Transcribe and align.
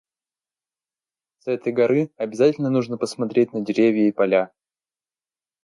С 1.41 1.47
этой 1.47 1.71
горы 1.71 2.09
обязательно 2.17 2.71
нужно 2.71 2.97
посмотреть 2.97 3.53
на 3.53 3.61
деревья 3.63 4.07
и 4.07 4.11
поля. 4.11 4.51